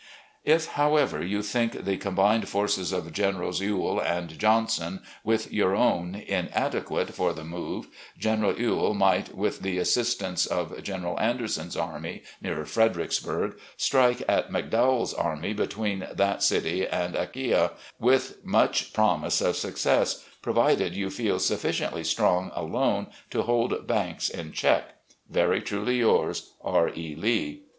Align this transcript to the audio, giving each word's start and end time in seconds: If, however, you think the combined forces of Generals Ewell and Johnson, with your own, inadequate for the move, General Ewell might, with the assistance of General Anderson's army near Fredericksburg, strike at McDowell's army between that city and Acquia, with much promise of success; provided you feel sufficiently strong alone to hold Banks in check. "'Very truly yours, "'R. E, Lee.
If, 0.43 0.65
however, 0.69 1.23
you 1.23 1.43
think 1.43 1.85
the 1.85 1.95
combined 1.95 2.49
forces 2.49 2.91
of 2.91 3.13
Generals 3.13 3.61
Ewell 3.61 3.99
and 4.01 4.39
Johnson, 4.39 5.03
with 5.23 5.53
your 5.53 5.75
own, 5.75 6.15
inadequate 6.15 7.13
for 7.13 7.33
the 7.33 7.43
move, 7.43 7.85
General 8.17 8.59
Ewell 8.59 8.95
might, 8.95 9.35
with 9.37 9.59
the 9.59 9.77
assistance 9.77 10.47
of 10.47 10.81
General 10.81 11.19
Anderson's 11.19 11.77
army 11.77 12.23
near 12.41 12.65
Fredericksburg, 12.65 13.59
strike 13.77 14.23
at 14.27 14.49
McDowell's 14.49 15.13
army 15.13 15.53
between 15.53 16.07
that 16.11 16.41
city 16.41 16.87
and 16.87 17.15
Acquia, 17.15 17.73
with 17.99 18.43
much 18.43 18.93
promise 18.93 19.39
of 19.39 19.55
success; 19.55 20.23
provided 20.41 20.95
you 20.95 21.11
feel 21.11 21.37
sufficiently 21.37 22.03
strong 22.03 22.51
alone 22.55 23.05
to 23.29 23.43
hold 23.43 23.85
Banks 23.85 24.29
in 24.29 24.51
check. 24.51 24.95
"'Very 25.29 25.61
truly 25.61 25.97
yours, 25.99 26.53
"'R. 26.63 26.89
E, 26.89 27.13
Lee. 27.15 27.65